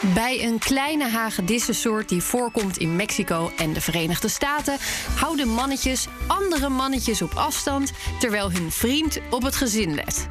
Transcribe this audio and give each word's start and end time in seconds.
Bij 0.00 0.44
een 0.44 0.58
kleine 0.58 1.08
hagedissensoort 1.08 2.08
die 2.08 2.22
voorkomt 2.22 2.76
in 2.76 2.96
Mexico 2.96 3.52
en 3.56 3.72
de 3.72 3.80
Verenigde 3.80 4.28
Staten 4.28 4.76
houden 5.14 5.48
mannetjes 5.48 6.06
andere 6.26 6.68
mannetjes 6.68 7.22
op 7.22 7.34
afstand 7.34 7.92
terwijl 8.18 8.52
hun 8.52 8.70
vriend 8.70 9.18
op 9.30 9.42
het 9.42 9.56
gezin 9.56 9.94
let. 9.94 10.26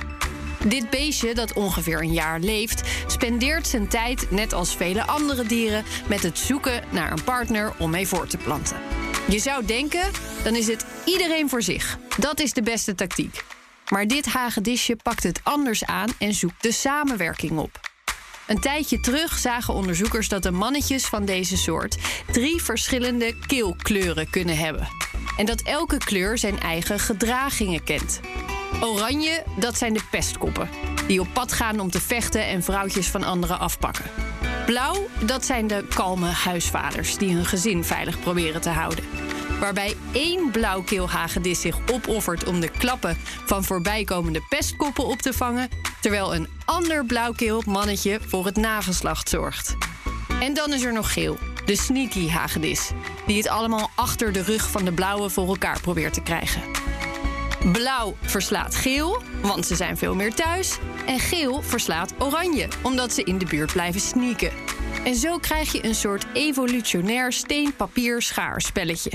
Dit 0.64 0.90
beestje, 0.90 1.34
dat 1.34 1.54
ongeveer 1.54 2.02
een 2.02 2.14
jaar 2.14 2.40
leeft, 2.40 2.82
spendeert 3.08 3.68
zijn 3.68 3.88
tijd, 3.88 4.32
net 4.32 4.54
als 4.54 4.76
vele 4.76 5.06
andere 5.06 5.46
dieren, 5.46 5.84
met 6.08 6.24
het 6.24 6.38
zoeken 6.38 6.84
naar 6.90 7.12
een 7.12 7.24
partner 7.24 7.74
om 7.78 7.90
mee 7.90 8.08
voor 8.08 8.28
te 8.28 8.38
planten. 8.38 8.78
Je 9.28 9.40
zou 9.40 9.66
denken, 9.66 10.12
dan 10.44 10.56
is 10.56 10.68
het 10.68 10.86
iedereen 11.06 11.50
voor 11.50 11.62
zich. 11.62 11.98
Dat 12.18 12.40
is 12.40 12.54
de 12.54 12.62
beste 12.62 12.96
tactiek. 12.96 13.44
Maar 13.90 14.08
dit 14.08 14.26
hagedisje 14.26 14.96
pakt 14.96 15.24
het 15.24 15.40
anders 15.44 15.86
aan 15.86 16.10
en 16.18 16.34
zoekt 16.34 16.64
de 16.64 16.72
samenwerking 16.72 17.58
op. 17.58 17.87
Een 18.48 18.60
tijdje 18.60 19.00
terug 19.00 19.38
zagen 19.38 19.74
onderzoekers 19.74 20.28
dat 20.28 20.44
de 20.44 20.52
mannetjes 20.52 21.06
van 21.06 21.26
deze 21.26 21.58
soort 21.58 21.98
drie 22.32 22.62
verschillende 22.64 23.36
keelkleuren 23.46 24.30
kunnen 24.30 24.58
hebben. 24.58 24.88
En 25.38 25.46
dat 25.46 25.62
elke 25.62 25.98
kleur 25.98 26.38
zijn 26.38 26.60
eigen 26.60 27.00
gedragingen 27.00 27.84
kent. 27.84 28.20
Oranje, 28.82 29.44
dat 29.60 29.78
zijn 29.78 29.94
de 29.94 30.04
pestkoppen, 30.12 30.70
die 31.08 31.20
op 31.20 31.28
pad 31.34 31.54
gaan 31.54 31.80
om 31.80 31.92
te 31.92 32.02
vechten 32.02 32.46
en 32.46 32.64
vrouwtjes 32.64 33.08
van 33.08 33.24
anderen 33.24 33.60
afpakken. 33.60 34.06
Blauw, 34.66 35.08
dat 35.26 35.46
zijn 35.46 35.68
de 35.68 35.86
kalme 35.94 36.28
huisvaders 36.28 37.18
die 37.18 37.34
hun 37.34 37.46
gezin 37.46 37.84
veilig 37.84 38.20
proberen 38.20 38.62
te 38.62 38.70
houden. 38.70 39.04
Waarbij 39.60 39.96
één 40.12 40.52
blauwkeelhagedis 40.52 41.62
zich 41.62 41.78
opoffert 41.92 42.48
om 42.48 42.60
de 42.60 42.70
klappen 42.70 43.18
van 43.46 43.64
voorbijkomende 43.64 44.42
pestkoppen 44.50 45.06
op 45.06 45.22
te 45.22 45.34
vangen, 45.34 45.70
terwijl 46.02 46.36
een 46.36 46.48
ander 46.66 47.06
blauwkeel 47.06 47.64
mannetje 47.66 48.20
voor 48.28 48.46
het 48.46 48.56
nageslacht 48.56 49.30
zorgt. 49.30 49.76
En 50.42 50.54
dan 50.54 50.74
is 50.74 50.84
er 50.84 50.94
nog 50.94 51.14
geel, 51.14 51.38
de 51.66 51.76
sneaky 51.76 52.30
hagedis, 52.30 52.92
die 53.26 53.38
het 53.38 53.48
allemaal 53.48 53.90
achter 53.96 54.32
de 54.34 54.42
rug 54.42 54.72
van 54.72 54.86
de 54.86 54.92
blauwe 54.92 55.30
voor 55.30 55.48
elkaar 55.48 55.82
probeert 55.82 56.14
te 56.14 56.22
krijgen. 56.22 56.62
Blauw 57.72 58.16
verslaat 58.22 58.76
geel, 58.76 59.22
want 59.42 59.66
ze 59.66 59.76
zijn 59.76 59.98
veel 59.98 60.16
meer 60.16 60.34
thuis. 60.34 60.78
En 61.06 61.20
geel 61.20 61.62
verslaat 61.62 62.14
oranje, 62.20 62.68
omdat 62.82 63.14
ze 63.14 63.24
in 63.24 63.38
de 63.38 63.46
buurt 63.46 63.74
blijven 63.74 64.02
sneaken. 64.02 64.52
En 65.04 65.16
zo 65.16 65.38
krijg 65.38 65.72
je 65.72 65.86
een 65.86 65.96
soort 65.96 66.26
evolutionair 66.34 67.32
steen-papier-schaarspelletje. 67.32 69.12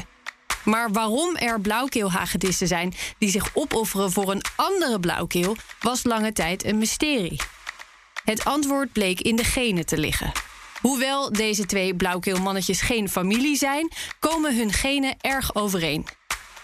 Maar 0.64 0.92
waarom 0.92 1.36
er 1.36 1.60
blauwkeelhagedissen 1.60 2.66
zijn 2.66 2.94
die 3.18 3.30
zich 3.30 3.50
opofferen 3.54 4.12
voor 4.12 4.30
een 4.30 4.42
andere 4.56 5.00
blauwkeel, 5.00 5.56
was 5.80 6.04
lange 6.04 6.32
tijd 6.32 6.64
een 6.64 6.78
mysterie. 6.78 7.40
Het 8.24 8.44
antwoord 8.44 8.92
bleek 8.92 9.20
in 9.20 9.36
de 9.36 9.44
genen 9.44 9.86
te 9.86 9.98
liggen. 9.98 10.32
Hoewel 10.80 11.32
deze 11.32 11.66
twee 11.66 11.94
blauwkeelmannetjes 11.94 12.80
geen 12.80 13.08
familie 13.08 13.56
zijn, 13.56 13.92
komen 14.18 14.56
hun 14.56 14.72
genen 14.72 15.14
erg 15.20 15.54
overeen. 15.54 16.06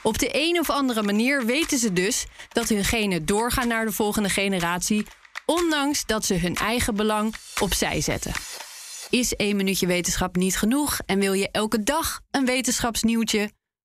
Op 0.02 0.19
de 0.19 0.28
een 0.32 0.58
of 0.58 0.70
andere 0.70 1.02
manier 1.02 1.46
weten 1.46 1.78
ze 1.78 1.92
dus 1.92 2.26
dat 2.48 2.69
hun 2.69 2.84
genen 2.84 3.26
doorgaan 3.26 3.69
naar 3.69 3.84
de 3.84 3.92
volgende 3.92 4.28
generatie, 4.28 5.06
ondanks 5.47 6.06
dat 6.06 6.25
ze 6.25 6.34
hun 6.34 6.54
eigen 6.54 6.94
belang 6.94 7.34
opzij 7.60 8.00
zetten. 8.00 8.32
Is 9.10 9.34
één 9.34 9.56
minuutje 9.56 9.86
wetenschap 9.86 10.36
niet 10.36 10.56
genoeg 10.56 10.98
en 11.06 11.19
wil 11.19 11.32
je 11.32 11.50
elke 11.50 11.82
dag 11.82 12.20
een 12.30 12.44
wetenschapsnieuwtje? 12.44 13.50